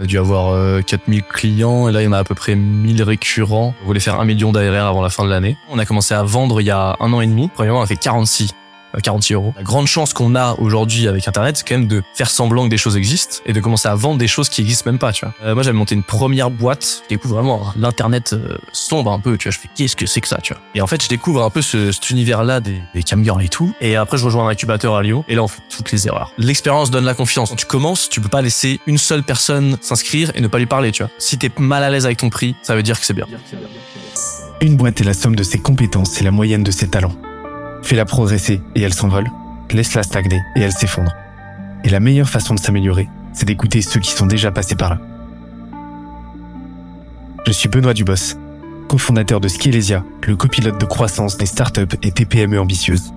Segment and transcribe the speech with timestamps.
[0.00, 2.34] On a dû avoir euh, 4000 clients et là il y en a à peu
[2.34, 3.74] près 1000 récurrents.
[3.82, 5.58] On voulait faire un million d'ARR avant la fin de l'année.
[5.68, 7.50] On a commencé à vendre il y a un an et demi.
[7.52, 8.54] Premièrement, on a fait 46
[8.98, 9.54] 46 euros.
[9.56, 12.70] La grande chance qu'on a aujourd'hui avec Internet, c'est quand même de faire semblant que
[12.70, 15.24] des choses existent et de commencer à vendre des choses qui existent même pas, tu
[15.24, 15.34] vois.
[15.44, 17.02] Euh, moi, j'avais monté une première boîte.
[17.04, 19.52] Je découvre vraiment l'Internet euh, sombre un peu, tu vois.
[19.52, 20.62] Je fais, qu'est-ce que c'est que ça, tu vois.
[20.74, 23.72] Et en fait, je découvre un peu ce, cet univers-là des, des camgirls et tout.
[23.80, 25.24] Et après, je rejoins un incubateur à Lyon.
[25.28, 26.32] Et là, on fait toutes les erreurs.
[26.38, 27.50] L'expérience donne la confiance.
[27.50, 30.66] Quand tu commences, tu peux pas laisser une seule personne s'inscrire et ne pas lui
[30.66, 31.10] parler, tu vois.
[31.18, 33.26] Si t'es mal à l'aise avec ton prix, ça veut dire que c'est bien.
[34.60, 37.14] Une boîte est la somme de ses compétences et la moyenne de ses talents.
[37.82, 39.28] Fais-la progresser et elle s'envole.
[39.70, 41.12] Laisse-la stagner et elle s'effondre.
[41.84, 44.98] Et la meilleure façon de s'améliorer, c'est d'écouter ceux qui sont déjà passés par là.
[47.46, 48.36] Je suis Benoît Dubos,
[48.88, 53.12] cofondateur de Skelesia, le copilote de croissance des startups et TPME ambitieuses.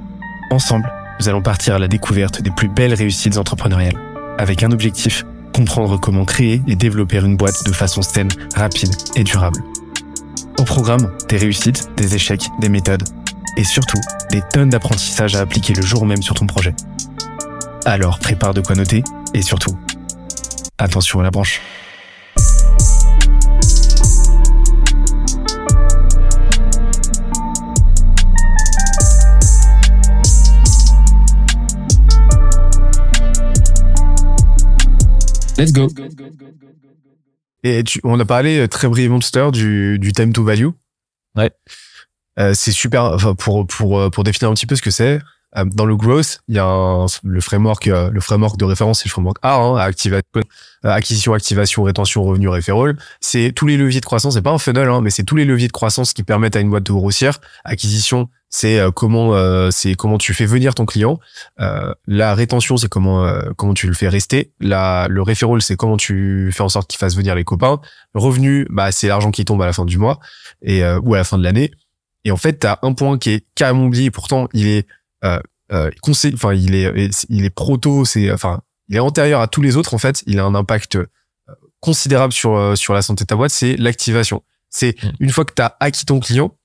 [0.49, 3.99] Ensemble, nous allons partir à la découverte des plus belles réussites entrepreneuriales,
[4.37, 9.23] avec un objectif, comprendre comment créer et développer une boîte de façon saine, rapide et
[9.23, 9.63] durable.
[10.59, 13.03] Au programme, des réussites, des échecs, des méthodes,
[13.57, 13.99] et surtout,
[14.31, 16.73] des tonnes d'apprentissages à appliquer le jour même sur ton projet.
[17.85, 19.77] Alors prépare de quoi noter, et surtout,
[20.77, 21.61] attention à la branche.
[35.57, 35.87] Let's go.
[37.63, 40.43] Et tu, on a parlé euh, très brièvement tout à l'heure du, du time to
[40.43, 40.69] value.
[41.35, 41.51] Ouais.
[42.39, 43.03] Euh, c'est super.
[43.03, 45.19] Enfin, pour pour euh, pour définir un petit peu ce que c'est.
[45.55, 49.11] euh, Dans le growth, il y a le framework, le framework de référence, c'est le
[49.11, 49.77] framework A, hein,
[50.83, 52.97] acquisition, activation, rétention, revenu, referral.
[53.21, 54.33] C'est tous les leviers de croissance.
[54.33, 56.59] C'est pas un funnel, hein, mais c'est tous les leviers de croissance qui permettent à
[56.59, 57.39] une boîte de grossir.
[57.65, 61.19] Acquisition, c'est comment, c'est comment tu fais venir ton client.
[62.07, 64.53] La rétention, c'est comment comment tu le fais rester.
[64.59, 67.79] La, le referral, c'est comment tu fais en sorte qu'il fasse venir les copains.
[68.15, 70.19] Revenu, bah c'est l'argent qui tombe à la fin du mois
[70.63, 71.71] et ou à la fin de l'année.
[72.25, 74.11] Et en fait, tu as un point qui est carrément oublié.
[74.11, 74.87] Pourtant, il est
[75.23, 75.39] euh,
[75.71, 79.61] euh, conseil, enfin il est il est proto, c'est enfin il est antérieur à tous
[79.61, 79.93] les autres.
[79.93, 81.07] En fait, il a un impact euh,
[81.79, 83.51] considérable sur euh, sur la santé de ta boîte.
[83.51, 84.43] C'est l'activation.
[84.69, 85.11] C'est Mm.
[85.19, 86.57] une fois que tu as acquis ton client,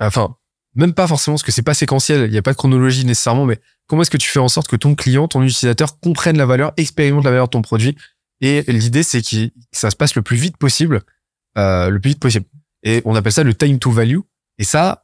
[0.00, 0.36] enfin
[0.74, 2.28] même pas forcément parce que c'est pas séquentiel.
[2.28, 4.66] Il y a pas de chronologie nécessairement, mais comment est-ce que tu fais en sorte
[4.68, 7.96] que ton client, ton utilisateur comprenne la valeur, expérimente la valeur de ton produit?
[8.40, 11.02] Et l'idée c'est que ça se passe le plus vite possible,
[11.56, 12.46] euh, le plus vite possible.
[12.82, 14.18] Et on appelle ça le time to value.
[14.58, 15.03] Et ça,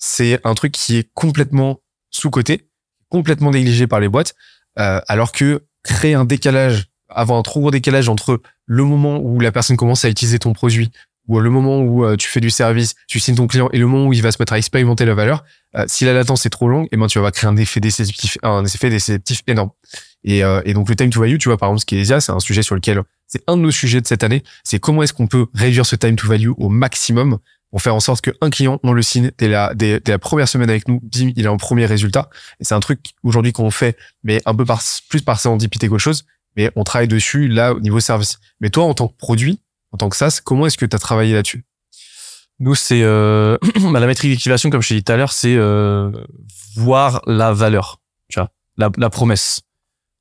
[0.00, 1.80] c'est un truc qui est complètement
[2.10, 2.68] sous-coté,
[3.08, 4.34] complètement négligé par les boîtes,
[4.78, 9.38] euh, alors que créer un décalage, avoir un trop gros décalage entre le moment où
[9.38, 10.90] la personne commence à utiliser ton produit,
[11.28, 13.86] ou le moment où euh, tu fais du service, tu signes ton client, et le
[13.86, 15.44] moment où il va se mettre à expérimenter la valeur,
[15.76, 18.36] euh, si la latence est trop longue, et ben tu vas créer un effet déceptif,
[18.42, 19.70] un effet déceptif énorme.
[20.24, 22.40] Et, euh, et donc le time to value, tu vois, par exemple, Esia, c'est un
[22.40, 25.28] sujet sur lequel c'est un de nos sujets de cette année, c'est comment est-ce qu'on
[25.28, 27.38] peut réduire ce time to value au maximum
[27.70, 29.72] pour faire en sorte qu'un client, on le signe dès la,
[30.06, 32.28] la première semaine avec nous, bim, il a un premier résultat.
[32.58, 36.02] Et c'est un truc aujourd'hui qu'on fait, mais un peu par, plus par serendipité qu'autre
[36.02, 36.24] chose,
[36.56, 38.38] mais on travaille dessus là au niveau service.
[38.60, 39.60] Mais toi, en tant que produit,
[39.92, 41.64] en tant que SaaS, comment est-ce que tu as travaillé là-dessus?
[42.58, 43.56] Nous, c'est euh,
[43.92, 46.10] bah, la métrique d'activation, comme je t'ai dit tout à l'heure, c'est euh,
[46.76, 49.62] voir la valeur, tu vois, la, la promesse.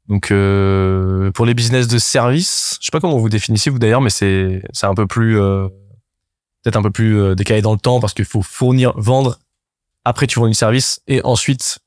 [0.10, 4.02] Donc, euh, pour les business de service, je sais pas comment vous définissez vous d'ailleurs,
[4.02, 5.68] mais c'est c'est un peu plus euh,
[6.70, 9.40] peut-être un peu plus euh, décalé dans le temps parce qu'il faut fournir, vendre.
[10.06, 11.80] Après, tu vends du service et ensuite,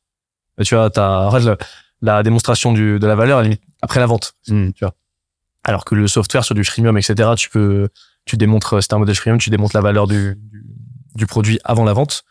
[0.59, 1.57] bah, tu vois, t'as la,
[2.01, 4.35] la démonstration du, de la valeur à la limite, après la vente.
[4.49, 4.71] Hmm.
[4.73, 4.95] Tu vois.
[5.65, 7.89] Alors que le software sur du freemium, etc., tu peux
[8.25, 10.65] tu démontres, c'est un modèle freemium, tu démontres la valeur du, du,
[11.15, 12.25] du produit avant la vente.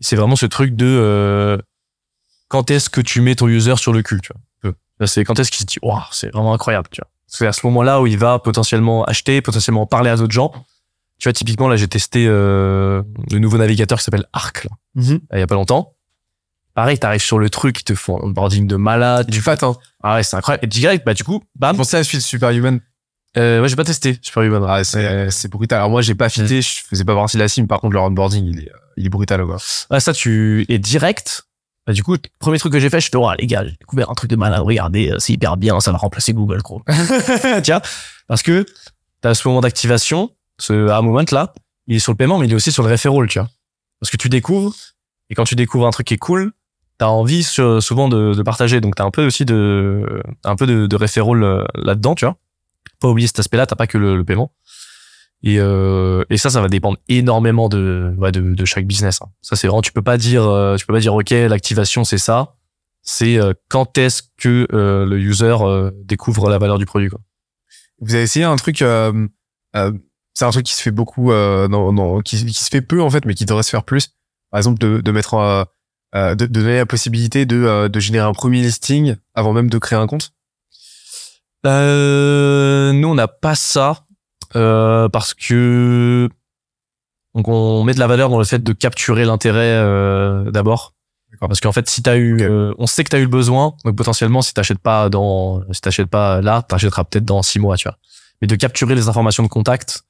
[0.00, 1.58] C'est vraiment ce truc de euh,
[2.48, 4.42] quand est-ce que tu mets ton user sur le cul, tu vois.
[5.06, 7.08] C'est quand est-ce qu'il se dit, waouh, c'est vraiment incroyable, tu vois.
[7.26, 10.52] C'est à ce moment-là où il va potentiellement acheter, potentiellement parler à d'autres gens.
[11.22, 13.00] Tu vois, typiquement, là, j'ai testé euh,
[13.30, 14.70] le nouveau navigateur qui s'appelle Arc, là,
[15.34, 15.94] il y a pas longtemps.
[16.74, 19.30] Pareil, t'arrives sur le truc, ils te font un onboarding de malade.
[19.30, 19.76] Du fat, hein.
[20.02, 20.64] Ah ouais, c'est incroyable.
[20.64, 21.76] Et direct, bah, du coup, bam.
[21.76, 22.80] Pensais à celui de Superhuman.
[23.36, 24.66] Euh, ouais, j'ai pas testé Superhuman.
[24.66, 25.78] Ah, c'est, c'est brutal.
[25.78, 27.66] Alors moi, j'ai pas fité, je faisais pas partie de la sim.
[27.66, 29.58] Par contre, leur onboarding, il est, il est brutal, quoi.
[29.90, 31.44] Ah, ça, tu es direct.
[31.86, 34.10] Bah, du coup, premier truc que j'ai fait, je fais, oh, les gars, j'ai découvert
[34.10, 34.62] un truc de malade.
[34.62, 35.78] Regardez, euh, c'est hyper bien.
[35.78, 36.82] Ça va remplacer Google Chrome.
[37.62, 37.80] Tiens.
[38.26, 38.66] Parce que
[39.20, 41.52] t'as ce moment d'activation, ce à moment là,
[41.86, 43.48] il est sur le paiement, mais il est aussi sur le referral, tu vois.
[44.00, 44.74] Parce que tu découvres,
[45.30, 46.52] et quand tu découvres un truc qui est cool,
[46.98, 48.80] t'as envie souvent de, de partager.
[48.80, 52.36] Donc t'as un peu aussi de, un peu de, de referral euh, là-dedans, tu vois.
[53.00, 54.52] Pas oublier cet aspect-là, t'as pas que le, le paiement.
[55.44, 59.20] Et, euh, et ça, ça va dépendre énormément de, ouais, de, de chaque business.
[59.22, 59.26] hein.
[59.40, 62.18] Ça, c'est vraiment, tu peux pas dire, euh, tu peux pas dire, ok, l'activation c'est
[62.18, 62.54] ça.
[63.02, 67.08] C'est euh, quand est-ce que euh, le user euh, découvre la valeur du produit.
[67.08, 67.18] Quoi.
[68.00, 68.84] vous avez essayé un truc,
[70.34, 73.02] c'est un truc qui se fait beaucoup, euh, dans, dans- qui, qui se fait peu
[73.02, 74.10] en fait, mais qui devrait se faire plus.
[74.50, 75.64] Par exemple, de, de mettre, euh,
[76.14, 79.70] euh, de, de donner la possibilité de, euh, de générer un premier listing avant même
[79.70, 80.32] de créer un compte.
[81.66, 84.04] Euh, nous, on n'a pas ça
[84.56, 86.28] euh, parce que
[87.34, 90.94] donc on met de la valeur dans le fait de capturer l'intérêt euh, d'abord.
[91.40, 93.96] Parce qu'en fait, si t'as eu, euh, on sait que t'as eu le besoin, donc
[93.96, 97.88] potentiellement, si t'achètes pas dans, si t'achètes pas là, t'achèteras peut-être dans six mois, tu
[97.88, 97.96] vois.
[98.42, 100.02] Mais de capturer les informations de contact,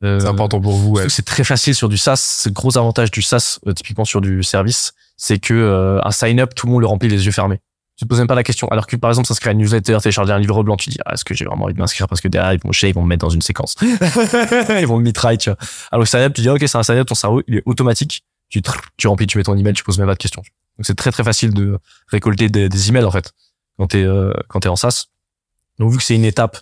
[0.00, 0.90] C'est important pour vous.
[0.92, 1.08] Ouais.
[1.08, 2.16] C'est très facile sur du SaaS.
[2.16, 6.12] C'est le gros avantage du SaaS, euh, typiquement sur du service, c'est que euh, un
[6.12, 7.60] sign-up, tout le monde le remplit les yeux fermés.
[7.96, 8.68] Tu te poses même pas la question.
[8.68, 11.14] Alors que par exemple, s'inscrire à une newsletter, télécharger un livre blanc, tu dis ah,
[11.14, 13.02] est-ce que j'ai vraiment envie de m'inscrire parce que derrière ils vont chier, ils vont
[13.02, 15.58] me mettre dans une séquence, ils vont me mitrailler, tu vois.
[15.90, 18.22] Alors que sign-up, tu dis ok c'est un sign-up, ton cerveau il est automatique.
[18.50, 18.62] Tu
[18.96, 20.42] tu remplis, tu mets ton email, tu poses même pas de questions.
[20.78, 23.32] Donc c'est très très facile de récolter des, des emails en fait
[23.76, 25.06] quand t'es euh, quand t'es en SaaS.
[25.80, 26.58] Donc vu que c'est une étape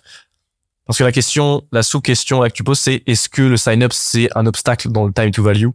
[0.87, 3.93] parce que la question, la sous-question là que tu poses, c'est est-ce que le sign-up
[3.93, 5.67] c'est un obstacle dans le time to value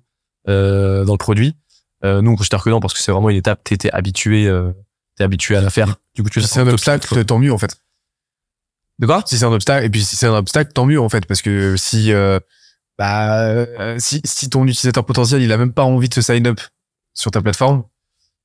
[0.49, 1.55] euh, dans le produit?
[2.05, 3.63] Euh, Nous on considère que non parce que c'est vraiment une étape.
[3.63, 4.73] T'es habitué, euh,
[5.17, 5.97] t'es habitué à la faire.
[6.15, 7.77] Du coup, tu Si c'est un obstacle, tant mieux en fait.
[8.99, 9.23] De quoi?
[9.27, 11.43] Si c'est un obstacle, et puis si c'est un obstacle, tant mieux en fait, parce
[11.43, 12.39] que si, euh,
[12.99, 16.47] bah, euh, si, si ton utilisateur potentiel, il a même pas envie de se sign
[16.47, 16.61] up
[17.15, 17.85] sur ta plateforme,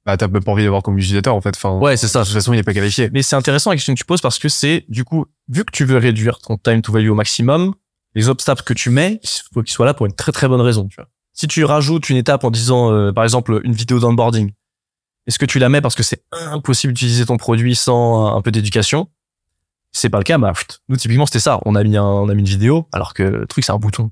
[0.08, 1.54] bah, t'as même pas envie d'avoir comme utilisateur en fait.
[1.58, 2.22] Enfin, Ouais, c'est ça.
[2.22, 3.10] de toute façon, il est pas qualifié.
[3.12, 5.72] Mais c'est intéressant la question que tu poses parce que c'est du coup, vu que
[5.72, 7.76] tu veux réduire ton time to value au maximum,
[8.16, 10.62] les obstacles que tu mets, il faut qu'ils soient là pour une très très bonne
[10.62, 10.88] raison.
[10.88, 11.10] Tu vois.
[11.34, 14.54] Si tu rajoutes une étape en disant, euh, par exemple, une vidéo d'onboarding,
[15.28, 18.50] est-ce que tu la mets parce que c'est impossible d'utiliser ton produit sans un, peu
[18.52, 19.10] d'éducation?
[19.92, 20.38] C'est pas le cas.
[20.38, 21.60] Bah, pfft, nous typiquement c'était ça.
[21.66, 23.78] On a mis un, on a mis une vidéo alors que le truc c'est un
[23.78, 24.10] bouton.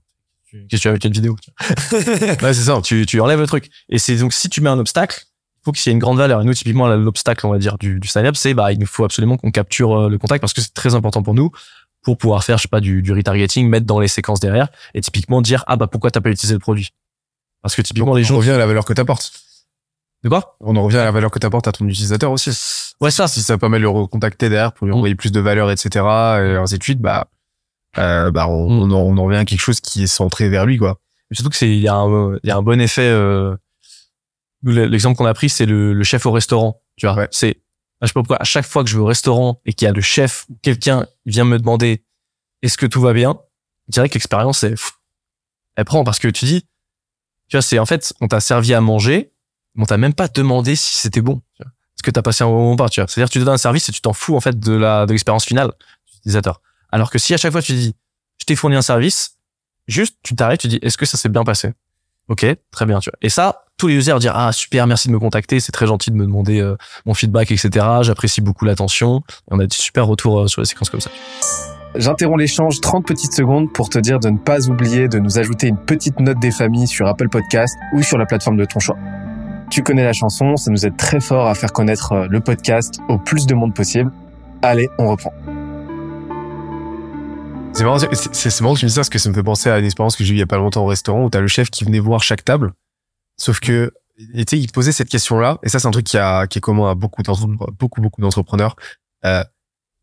[0.52, 1.38] Qu'est-ce que tu as avec une vidéo
[1.94, 2.82] Ouais, c'est ça.
[2.84, 3.70] tu, tu enlèves le truc.
[3.88, 5.24] Et c'est donc si tu mets un obstacle,
[5.66, 6.42] faut qu'il y ait une grande valeur.
[6.42, 9.04] Et nous, typiquement, l'obstacle, on va dire, du, du sign-up, c'est bah il nous faut
[9.04, 11.50] absolument qu'on capture euh, le contact parce que c'est très important pour nous
[12.04, 15.02] pour pouvoir faire, je sais pas, du, du retargeting, mettre dans les séquences derrière et
[15.02, 16.90] typiquement dire ah bah pourquoi t'as pas utilisé le produit?
[17.64, 18.38] Parce que typiquement les on gens.
[18.38, 19.32] revient à la valeur que t'apportes.
[20.24, 20.56] De quoi?
[20.60, 22.52] On en revient à la valeur que t'apportes à ton utilisateur aussi.
[23.02, 23.28] Ouais ça.
[23.28, 24.98] Si ça permet de le recontacter derrière pour lui Mm.
[24.98, 27.28] envoyer plus de valeur, etc., et ainsi de suite, bah,
[27.98, 30.66] euh, bah, on, on, en, on en revient à quelque chose qui est centré vers
[30.66, 31.00] lui, quoi.
[31.32, 33.02] Mais surtout que c'est il y a un il y a un bon effet.
[33.08, 33.56] Euh,
[34.72, 36.82] l'exemple qu'on a pris, c'est le, le chef au restaurant.
[36.98, 37.28] Tu vois, Ouais.
[37.32, 37.62] c'est
[38.02, 39.90] je sais pas pourquoi à chaque fois que je vais au restaurant et qu'il y
[39.90, 42.04] a le chef ou quelqu'un vient me demander
[42.62, 43.40] est-ce que tout va bien,
[43.88, 44.94] je dirais que l'expérience est pff,
[45.76, 46.62] elle prend parce que tu dis
[47.48, 49.32] tu vois c'est en fait on t'a servi à manger,
[49.76, 51.42] mais on t'a même pas demandé si c'était bon.
[51.56, 51.72] tu vois.
[51.72, 53.08] Est-ce que t'as passé un bon moment ou pas, tu vois.
[53.08, 55.12] C'est-à-dire tu te donnes un service et tu t'en fous en fait de la de
[55.14, 55.74] l'expérience finale de
[56.14, 56.62] l'utilisateur.
[56.92, 57.96] Alors que si à chaque fois tu dis
[58.40, 59.38] je t'ai fourni un service,
[59.88, 61.72] juste tu t'arrêtes, tu dis est-ce que ça s'est bien passé?
[62.28, 63.18] Ok, très bien, tu vois.
[63.22, 66.12] Et ça, tous les users dire ah super, merci de me contacter, c'est très gentil
[66.12, 66.76] de me demander euh,
[67.06, 67.70] mon feedback, etc.
[68.02, 69.18] J'apprécie beaucoup l'attention.
[69.18, 71.10] Et on a des super retours euh, sur les séquences comme ça.
[71.96, 75.68] J'interromps l'échange 30 petites secondes pour te dire de ne pas oublier de nous ajouter
[75.68, 78.98] une petite note des familles sur Apple Podcast ou sur la plateforme de ton choix.
[79.72, 83.00] Tu connais la chanson, ça nous aide très fort à faire connaître euh, le podcast
[83.10, 84.12] au plus de monde possible.
[84.62, 85.34] Allez, on reprend.
[87.74, 89.34] C'est marrant, c'est- c'est c'est marrant que tu me dises ça parce que ça me
[89.34, 91.26] fait penser à une expérience que j'ai eue il y a pas longtemps au restaurant
[91.26, 92.72] où t'as le chef qui venait voir chaque table.
[93.38, 96.48] Sauf que, tu sais, il posait cette question-là, et ça, c'est un truc qui, a,
[96.48, 97.22] qui est commun à beaucoup
[97.80, 98.76] beaucoup, beaucoup d'entrepreneurs.
[99.26, 99.44] Euh,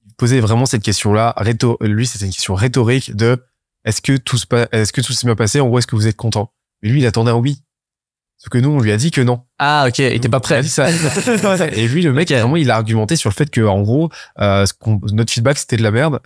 [0.07, 1.35] il posait vraiment cette question-là.
[1.81, 3.43] Lui, c'était une question rhétorique de
[3.85, 5.61] est-ce que tout se est-ce que tout s'est bien passé?
[5.61, 6.53] En gros, est-ce que vous êtes content?
[6.83, 7.63] Mais lui, il attendait un oui.
[8.39, 9.45] Sauf que nous, on lui a dit que non.
[9.61, 10.65] Ah ok, il était pas prêt.
[10.65, 10.91] ça.
[11.73, 12.37] Et lui, le mec, Ok.
[12.37, 14.73] vraiment, il a argumenté sur le fait que, en gros, euh, ce
[15.13, 16.21] notre feedback, c'était de la merde.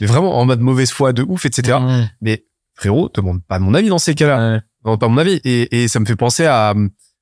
[0.00, 1.78] Mais vraiment, en mode mauvaise foi de ouf, etc.
[1.80, 2.10] Mmh.
[2.20, 2.44] Mais
[2.74, 4.52] frérot, demande pas mon avis dans ces cas-là.
[4.54, 4.60] Ouais.
[4.84, 5.40] Demande pas mon avis.
[5.44, 6.74] Et, et ça me fait penser à,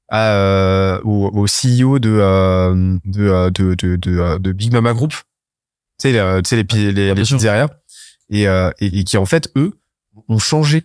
[0.09, 4.73] à euh, au, au CEO de, euh, de, euh, de, de, de, euh, de Big
[4.73, 5.12] Mama Group.
[5.12, 5.19] Tu
[5.99, 7.69] sais, les, tu sais, les, les, Ah, les pizzerias.
[8.31, 9.79] Et, euh, et, et qui, en fait, eux,
[10.29, 10.85] ont changé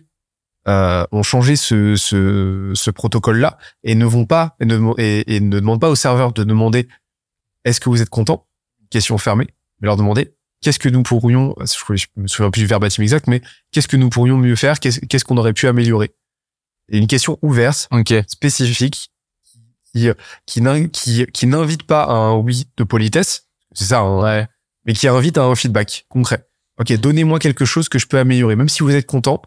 [0.68, 5.40] euh, ont changé ce, ce, ce protocole-là et ne vont pas et ne, et, et
[5.40, 6.88] ne demandent pas aux serveurs de demander
[7.64, 8.48] est-ce que vous êtes content?
[8.90, 9.46] Question fermée.
[9.80, 13.42] Mais leur demander qu'est-ce que nous pourrions, je, me souviens plus du verbatim exact, mais
[13.70, 14.80] qu'est-ce que nous pourrions mieux faire?
[14.80, 16.12] Qu'est-ce qu'on aurait pu améliorer?
[16.88, 18.12] Et une question ouverte, Ok.
[18.28, 19.10] spécifique,
[19.92, 20.08] qui,
[20.46, 24.46] qui, n'in- qui, qui n'invite pas à un oui de politesse, c'est ça, hein, Ouais.
[24.84, 26.46] mais qui invite à un feedback concret.
[26.78, 29.40] Ok, donnez-moi quelque chose que je peux améliorer, même si vous êtes content.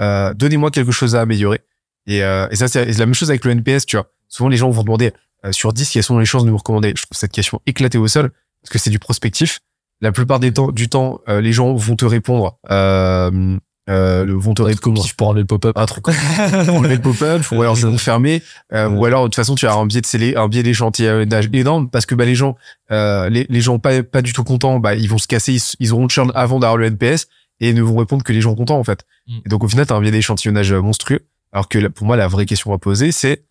[0.00, 1.60] Euh, donnez-moi quelque chose à améliorer.
[2.06, 4.12] Et, euh, et ça, c'est la même chose avec le NPS, tu vois.
[4.28, 5.12] Souvent, les gens vont demander
[5.44, 6.92] euh, sur 10 quelles sont les chances de vous recommander?
[6.96, 8.30] Je trouve cette question éclatée au sol
[8.62, 9.60] parce que c'est du prospectif.
[10.00, 14.34] La plupart des temps, du temps, euh, les gens vont te répondre, euh, euh, le-
[14.34, 15.76] vont te répondre Kiff pour enlever le pop-up.
[15.76, 18.42] un truc enlever le pop-up ou alors je vont fermer
[18.72, 21.48] euh, ou alors de toute façon tu as un biais de scellé un biais d'échantillonnage
[21.52, 22.56] énorme parce que bah les gens
[22.90, 25.62] euh, les, les gens pas pas du tout contents bah ils vont se casser ils,
[25.80, 27.28] ils auront le churn avant d'avoir le NPS
[27.60, 29.04] et ne vont répondre que les gens contents en fait.
[29.26, 29.38] Mm.
[29.44, 31.26] Et donc au final, t'as un biais d'échantillonnage euh, monstrueux.
[31.52, 33.42] Alors que pour moi, la vraie question à poser, c'est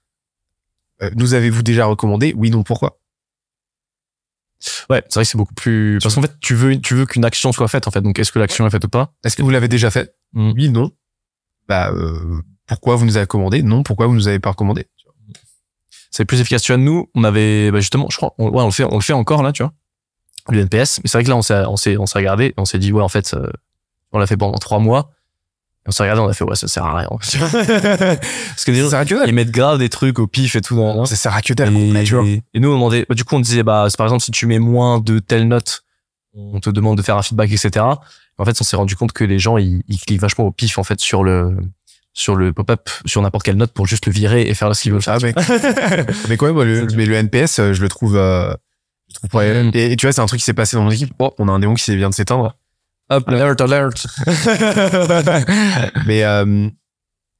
[1.01, 2.33] euh, nous avez-vous déjà recommandé?
[2.37, 2.99] Oui, non, pourquoi?
[4.89, 5.99] Ouais, c'est vrai que c'est beaucoup plus.
[6.01, 8.01] Parce qu'en fait, tu veux, tu veux qu'une action soit faite, en fait.
[8.01, 9.13] Donc, est-ce que l'action est faite ou pas?
[9.23, 10.51] Est-ce que vous l'avez déjà fait Mm.
[10.55, 10.91] Oui, non.
[11.69, 14.87] Bah euh, pourquoi vous nous avez recommandé Non, pourquoi vous nous avez pas recommandé?
[16.11, 16.61] C'est plus efficace.
[16.63, 18.95] Tu vois, nous, on avait, bah, justement, je crois, on, ouais, on le fait, on
[18.95, 19.73] le fait encore, là, tu vois.
[20.49, 20.99] L'UNPS.
[21.03, 22.79] Mais c'est vrai que là, on s'est, on s'est, on s'est regardé, et on s'est
[22.79, 23.49] dit, ouais, en fait, euh,
[24.11, 25.11] on l'a fait pendant trois mois.
[25.87, 27.07] On s'est regardé, on a fait, ouais, ça sert à rien.
[27.11, 29.29] Parce que déjà, Ça sert à que dalle.
[29.29, 30.75] ils mettent grave des trucs au pif et tout.
[30.75, 31.69] dans- Ça sert à que dalle.
[31.77, 31.91] Et,
[32.25, 34.45] et- et nous, on demandait, bah, du coup, on disait, bah, par exemple, si tu
[34.47, 35.83] mets moins de telle note,
[36.35, 37.85] on te demande de faire un feedback, etc.
[38.37, 40.77] En fait, on s'est rendu compte que les gens, ils, ils cliquent vachement au pif,
[40.77, 41.57] en fait, sur le,
[42.13, 44.91] sur le pop-up, sur n'importe quelle note pour juste le virer et faire ce qu'ils
[44.91, 45.17] veulent faire.
[45.21, 45.25] Ah,
[45.97, 48.53] mais, mais quand même, moi, le, mais le NPS, euh, je le trouve, euh,
[49.09, 50.91] je trouve pas- et, et tu vois, c'est un truc qui s'est passé dans mon
[50.91, 51.11] équipe.
[51.19, 52.55] Oh, on a un démon qui vient de s'éteindre.
[53.09, 54.07] Hop, alert, alert.
[56.05, 56.45] mais euh,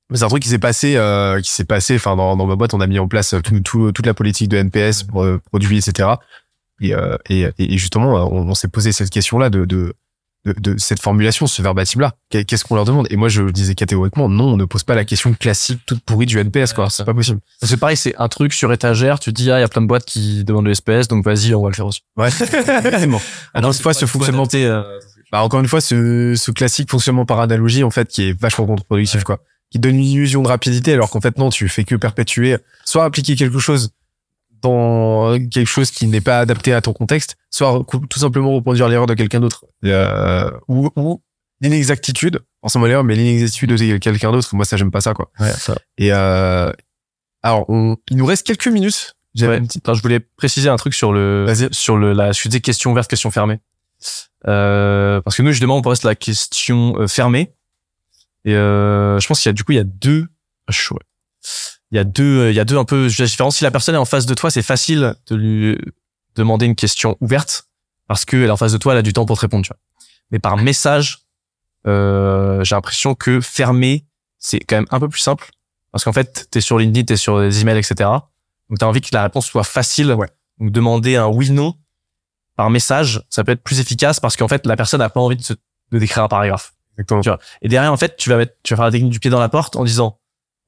[0.10, 1.96] mais c'est un truc qui s'est passé, euh, qui s'est passé.
[1.96, 4.48] Enfin, dans, dans ma boîte, on a mis en place tout, tout- toute la politique
[4.50, 6.10] de NPS, pour, euh, produits, etc.
[6.80, 9.94] Et, euh, et, et justement, on, on s'est posé cette question-là de, de,
[10.46, 12.14] de, de cette formulation, ce verbatim-là.
[12.30, 13.08] Qu'est- Qu'est-ce qu'on leur demande?
[13.10, 16.26] Et moi, je disais catégoriquement, non, on ne pose pas la question classique toute pourrie
[16.28, 16.90] du NPS, quoi.
[16.90, 17.42] C'est pas possible.
[17.60, 19.82] Que pareil, c'est un truc sur étagère, tu te dis, ah, il y a plein
[19.82, 22.04] de boîtes qui demandent le SPS, donc vas-y, on va le faire aussi.
[22.16, 22.28] Ouais.
[22.30, 23.20] Exactement.
[23.54, 24.46] Encore une fois, ce fonctionnement,
[25.32, 28.66] bah, encore une fois, ce, ce classique fonctionnement par analogie, en fait, qui est vachement
[28.66, 29.24] contre-productif, Ouais.
[29.26, 29.40] quoi.
[29.70, 33.04] Qui donne une illusion de rapidité, alors qu'en fait, non, tu fais que perpétuer, soit
[33.04, 33.92] appliquer quelque chose
[34.62, 39.06] dans quelque chose qui n'est pas adapté à ton contexte, soit tout simplement reproduire l'erreur
[39.08, 39.66] de quelqu'un d'autre.
[39.86, 41.22] Euh, ou, ou
[41.62, 45.30] l'inexactitude, forcément l'erreur, mais l'inexactitude de quelqu'un d'autre, moi, ça, j'aime pas ça, quoi.
[45.40, 45.76] Ouais, ça.
[45.98, 46.72] Et, euh,
[47.44, 49.14] alors, on, il nous reste quelques minutes.
[49.40, 49.60] Ouais.
[49.62, 52.92] petite- Attends, je voulais préciser un truc sur le, sur le, la, je disais question
[52.92, 53.60] ouverte, question fermée.
[54.48, 57.54] Euh, parce que nous, justement, on reste la question euh, fermée.
[58.46, 60.28] Et euh, je pense qu'il y a du coup, il y a deux.
[60.68, 61.00] Ah, ouais.
[61.92, 63.52] Il y a deux, il y a deux un peu différents.
[63.52, 65.78] Si la personne est en face de toi, c'est facile de lui
[66.36, 67.68] demander une question ouverte
[68.08, 69.64] parce qu'elle est en face de toi, elle a du temps pour te répondre.
[69.64, 69.80] Tu vois.
[70.32, 71.20] Mais par message,
[71.88, 74.06] euh, j'ai l'impression que fermé,
[74.38, 75.50] c'est quand même un peu plus simple
[75.92, 78.10] parce qu'en fait, t'es sur LinkedIn, t'es sur des emails, etc.
[78.70, 80.12] Donc, t'as envie que la réponse soit facile.
[80.14, 80.28] Ouais.
[80.60, 81.76] Donc, demander un oui/non
[82.58, 85.38] par message, ça peut être plus efficace parce qu'en fait, la personne n'a pas envie
[85.38, 86.74] de, se, de décrire un paragraphe.
[86.94, 87.22] Exactement.
[87.22, 87.40] Tu vois.
[87.62, 89.40] Et derrière, en fait, tu vas mettre, tu vas faire la technique du pied dans
[89.40, 90.20] la porte en disant,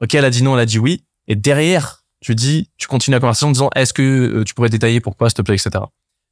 [0.02, 1.04] OK, elle a dit non, elle a dit oui.
[1.28, 4.70] Et derrière, tu dis, tu continues la conversation en disant, est-ce que euh, tu pourrais
[4.70, 5.70] détailler pourquoi, s'il te plaît, etc.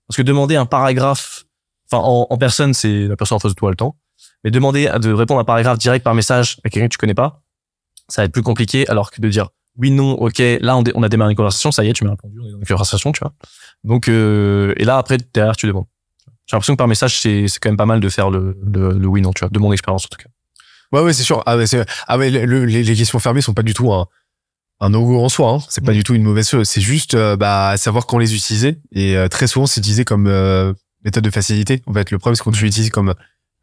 [0.07, 1.45] Parce que demander un paragraphe,
[1.91, 3.97] enfin, en, en personne, c'est la personne en face de toi a le temps.
[4.43, 7.15] Mais demander de répondre à un paragraphe direct par message à quelqu'un que tu connais
[7.15, 7.41] pas,
[8.07, 11.03] ça va être plus compliqué alors que de dire oui, non, ok, là, on, on
[11.03, 13.11] a démarré une conversation, ça y est, tu m'as répondu, on est dans une conversation,
[13.11, 13.33] tu vois.
[13.83, 15.85] Donc, euh, et là, après, derrière, tu demandes.
[16.45, 18.93] J'ai l'impression que par message, c'est c'est quand même pas mal de faire le, le,
[18.97, 20.29] le oui, non, tu vois, de mon expérience en tout cas.
[20.93, 21.43] Ouais, ouais, c'est sûr.
[21.45, 23.91] Ah, ouais, c'est, ah, ouais, le- le- les, les questions fermées sont pas du tout
[23.91, 24.07] un,
[24.79, 25.51] un no-go en soi.
[25.51, 25.59] Hein.
[25.69, 25.95] C'est pas Mm.
[25.95, 26.67] du tout une mauvaise chose.
[26.69, 28.77] C'est juste, euh, bah, savoir quand les utiliser.
[28.93, 31.81] Et euh, très souvent, c'est utilisé comme euh, méthode de facilité.
[31.85, 33.13] En fait, le problème, c'est quand tu l'utilises comme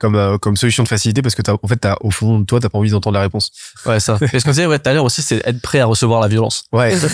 [0.04, 2.44] comme euh, comme solution de facilité parce que t'as, en fait, t'as, au fond de
[2.44, 3.50] toi, t'as pas envie d'entendre la réponse.
[3.86, 4.18] Ouais, ça.
[4.34, 6.28] Et ce qu'on disait ouais, tout à l'heure aussi, c'est être prêt à recevoir la
[6.28, 6.64] violence.
[6.72, 6.94] Ouais.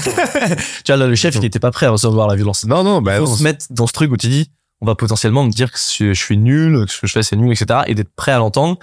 [0.84, 2.64] Tu vois, là, le chef, il était pas prêt à recevoir la violence.
[2.64, 4.86] non, non, bah, Il faut non, se mettre dans ce truc où tu dis, on
[4.86, 7.52] va potentiellement me dire que je suis nul, que ce que je fais c'est nul,
[7.52, 7.82] etc.
[7.86, 8.78] Et d'être prêt à l'entendre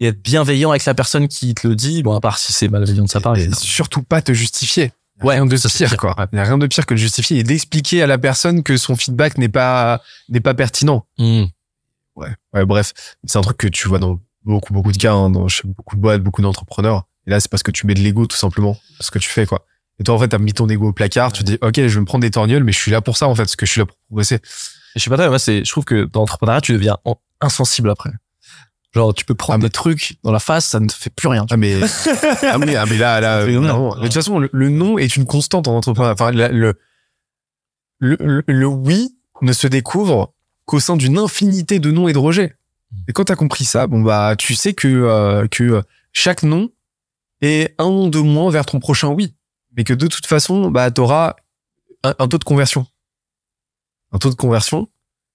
[0.00, 2.02] et être bienveillant avec la personne qui te le dit.
[2.02, 3.36] Bon, à part si c'est malveillant de sa part.
[3.36, 4.92] et surtout pas te justifier.
[5.22, 6.14] Ouais, rien de ça, pire, quoi.
[6.32, 8.76] Il y a rien de pire que de justifier et d'expliquer à la personne que
[8.76, 11.06] son feedback n'est pas n'est pas pertinent.
[11.18, 11.44] Hmm.
[12.20, 12.28] Ouais.
[12.54, 12.92] Ouais, bref,
[13.24, 16.00] c'est un truc que tu vois dans beaucoup beaucoup de cas, hein, dans beaucoup de
[16.00, 17.04] boîtes, beaucoup d'entrepreneurs.
[17.26, 19.46] Et là, c'est parce que tu mets de l'ego tout simplement, ce que tu fais
[19.46, 19.64] quoi.
[19.98, 21.32] Et toi, en fait, t'as mis ton ego au placard.
[21.32, 23.28] Tu dis, ok, je vais me prendre des torgnoles, mais je suis là pour ça
[23.28, 24.36] en fait, parce que je suis là pour progresser.
[24.36, 24.40] Et
[24.96, 27.16] je sais pas toi, mais moi, c'est, je trouve que dans l'entrepreneuriat, tu deviens en-
[27.40, 28.10] insensible après.
[28.94, 31.10] Genre, tu peux prendre Ah, mais- des trucs dans la face, ça ne te fait
[31.10, 31.46] plus rien.
[31.50, 31.78] Ah mais
[32.42, 33.52] ah mais, ah, mais là là vrai.
[33.52, 36.12] Mais de toute façon, le, le non est une constante en entrepreneur.
[36.12, 36.74] Enfin, la- le
[38.00, 40.32] le le oui ne se découvre
[40.70, 42.54] qu'au sein d'une infinité de non et de rejets.
[43.08, 46.70] Et quand t'as compris ça, bon bah tu sais que euh, que chaque non
[47.40, 49.34] est un non de moins vers ton prochain oui,
[49.76, 51.34] mais que de toute façon bah t'auras
[52.04, 52.86] un, un taux de conversion.
[54.12, 54.88] Un taux de conversion,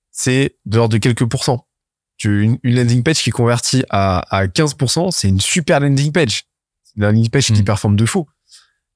[0.10, 1.68] c'est de l'ordre de quelques pourcents.
[2.15, 6.46] Tu, une, une landing page qui convertit à, à 15%, c'est une super landing page.
[6.84, 7.65] C'est une landing page qui Mm.
[7.65, 8.25] performe de fou.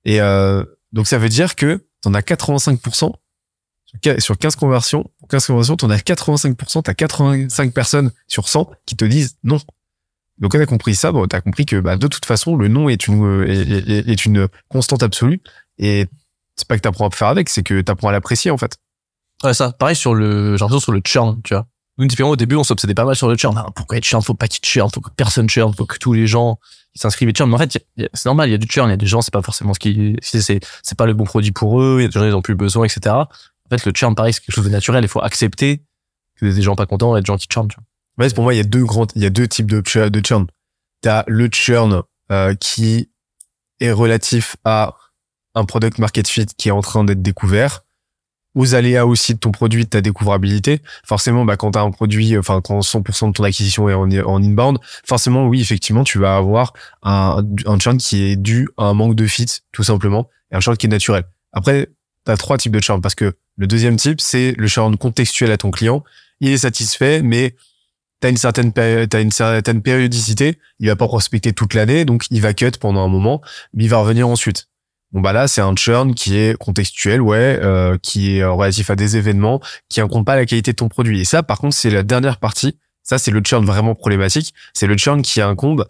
[0.06, 3.12] Et euh, donc ça veut dire que t'en as 85%
[3.90, 5.10] sur quin- sur 15 conversions.
[5.20, 9.60] Pour 15 conversions, t'en as 85%, t'as 85 personnes sur 100 qui te disent non.
[10.38, 12.88] Donc quand t'as compris ça, bon, t'as compris que bah, de toute façon, le non
[12.88, 13.46] est une, euh,
[14.08, 15.42] est, une constante absolue.
[15.78, 16.08] Et
[16.56, 18.78] c'est pas que t'apprends à faire avec, c'est que t'apprends à l'apprécier en fait.
[19.44, 19.72] Ouais, ça.
[19.72, 21.66] Pareil sur le, j'ai l'impression sur le churn, tu vois.
[21.98, 23.56] nous, typiquement, au début, on s'obsédait pas mal sur le churn.
[23.58, 24.22] Ah, pourquoi être churn?
[24.22, 26.60] Faut pas qu'il churn, faut que personne churn, faut que tous les gens
[26.96, 27.50] s'inscrivent et churn.
[27.50, 29.22] Mais en fait, c'est normal, il y a du churn, il y a des gens,
[29.22, 32.06] c'est pas forcément ce qui, c'est, c'est pas le bon produit pour eux, il y
[32.06, 33.16] a des gens, ils ont plus besoin, etc.
[33.72, 35.84] En fait, le churn, pareil, c'est quelque chose de naturel, il faut accepter
[36.40, 37.86] que des gens pas contents et des gens qui churn, tu vois.
[38.18, 39.82] Ouais, c'est pour moi, il y a deux grands, il y a deux types de
[39.86, 40.10] churn.
[40.10, 40.48] De churn.
[41.02, 43.10] T'as le churn euh, qui
[43.80, 44.96] est relatif à
[45.56, 47.82] un product market fit qui est en train d'être découvert,
[48.56, 50.82] aux aléas aussi de ton produit, de ta découvrabilité.
[51.06, 54.44] Forcément, bah, quand t'as un produit, enfin, quand 100% de ton acquisition est en, en
[54.44, 56.74] inbound, forcément, oui, effectivement, tu vas avoir
[57.04, 60.60] un, un churn qui est dû à un manque de fit, tout simplement, et un
[60.60, 61.24] churn qui est naturel.
[61.54, 61.90] Après,
[62.26, 65.58] t'as trois types de churn parce que le deuxième type, c'est le churn contextuel à
[65.58, 66.04] ton client.
[66.40, 67.56] Il est satisfait, mais
[68.22, 70.58] t'as une certaine périodicité.
[70.80, 73.42] Il va pas prospecter toute l'année, donc il va cut pendant un moment,
[73.74, 74.70] mais il va revenir ensuite.
[75.12, 78.96] Bon bah là c'est un churn qui est contextuel, ouais, euh, qui est relatif à
[78.96, 81.20] des événements, qui incombe pas la qualité de ton produit.
[81.20, 82.78] Et ça par contre c'est la dernière partie.
[83.04, 84.54] Ça c'est le churn vraiment problématique.
[84.74, 85.86] C'est le churn qui incombe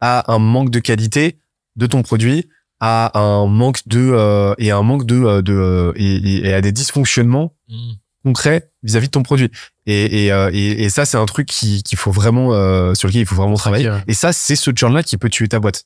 [0.00, 1.38] à un manque de qualité
[1.76, 2.48] de ton produit,
[2.80, 6.52] à un manque de euh, et à un manque de euh, de euh, et, et-
[6.54, 7.54] à des dysfonctionnements
[8.24, 9.50] concret vis-à-vis de ton produit.
[9.86, 13.08] Et, et, euh, et, et ça, c'est un truc qui- qu'il faut vraiment, euh, sur
[13.08, 13.90] lequel il faut vraiment travailler.
[13.90, 14.02] ouais.
[14.08, 15.84] Et ça, c'est ce churn-là qui peut tuer ta boîte.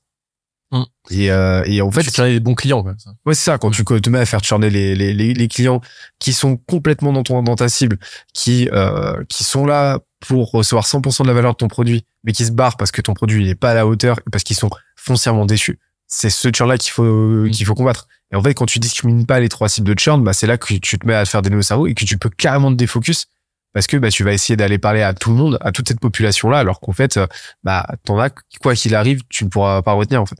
[0.72, 0.82] Mm.
[1.10, 2.94] Et, euh, et en fait, tu churn des bons clients, quoi.
[2.98, 3.10] ça.
[3.26, 3.58] ouais, c'est ça.
[3.58, 5.80] Quand tu te mets à faire churner les, les, les, les clients
[6.18, 7.98] qui sont complètement dans ton, dans ta cible,
[8.32, 12.32] qui, euh, qui sont là pour recevoir 100% de la valeur de ton produit, mais
[12.32, 14.70] qui se barrent parce que ton produit n'est pas à la hauteur parce qu'ils sont
[14.96, 15.78] foncièrement déçus.
[16.16, 18.06] C'est ce churn-là qu'il faut, qu'il faut combattre.
[18.30, 20.59] Et en fait, quand tu discrimines pas les trois cibles de churn, bah, c'est là
[20.59, 22.71] que tu te mets à faire des nœuds au cerveau et que tu peux carrément
[22.71, 23.26] te défocus
[23.73, 25.99] parce que bah, tu vas essayer d'aller parler à tout le monde, à toute cette
[25.99, 27.26] population-là, alors qu'en fait, euh,
[27.64, 28.30] bah, t'en as,
[28.62, 30.38] quoi qu'il arrive, tu ne pourras pas retenir, en fait.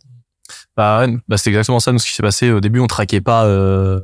[0.77, 2.53] Bah, ouais, bah c'est exactement ça, nous, ce qui s'est passé.
[2.53, 4.01] Au début, on traquait pas, euh,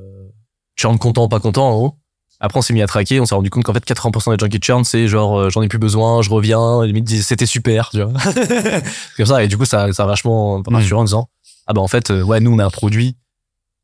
[0.77, 1.97] churn content, pas content, en gros.
[2.41, 4.49] Après, on s'est mis à traquer, on s'est rendu compte qu'en fait, 80% des gens
[4.49, 7.91] qui churn, c'est genre, euh, j'en ai plus besoin, je reviens, et limite, c'était super,
[7.91, 8.19] tu vois.
[8.25, 8.83] C'est
[9.17, 11.29] comme ça, et du coup, ça, ça a vachement rassurant en disant,
[11.71, 13.17] ah bah, en fait, euh, ouais, nous, on a un produit.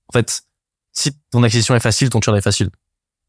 [0.09, 0.43] En fait,
[0.93, 2.69] si ton acquisition est facile, ton churn est facile.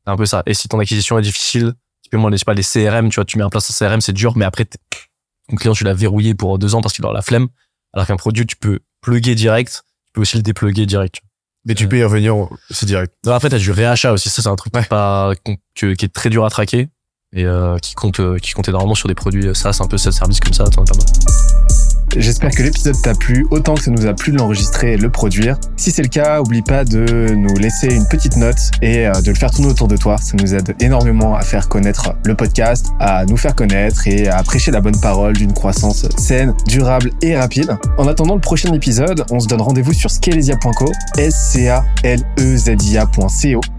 [0.04, 0.41] C'est un peu ça.
[0.48, 3.38] Et si ton acquisition est difficile, typiquement, je sais pas, les CRM, tu vois, tu
[3.38, 6.58] mets en place un CRM, c'est dur, mais après, ton client, tu l'as verrouillé pour
[6.58, 7.50] deux ans parce qu'il a la flemme.
[7.93, 11.22] Alors qu'un produit, tu peux plugger direct, tu peux aussi le dépluguer direct.
[11.65, 12.34] Mais tu peux y revenir,
[12.72, 13.13] c'est direct.
[13.28, 14.30] Non, après, t'as du réachat aussi.
[14.30, 15.34] Ça, c'est un truc pas,
[15.76, 16.89] qui est très dur à traquer
[17.34, 19.54] et euh, qui compte, euh, qui compte énormément sur des produits.
[19.54, 20.63] Ça, c'est un peu ce service comme ça.
[20.66, 21.68] T'en as.
[22.16, 25.10] J'espère que l'épisode t'a plu autant que ça nous a plu de l'enregistrer et le
[25.10, 25.58] produire.
[25.76, 29.30] Si c'est le cas, oublie pas de nous laisser une petite note et euh, de
[29.30, 30.18] le faire tourner autour de toi.
[30.18, 34.42] Ça nous aide énormément à faire connaître le podcast, à nous faire connaître et à
[34.42, 37.78] prêcher la bonne parole d'une croissance saine, durable et rapide.
[37.98, 42.22] En attendant le prochain épisode, on se donne rendez-vous sur scalezia.co, s c a l
[42.40, 43.77] e z i